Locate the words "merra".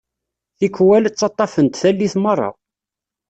2.23-2.49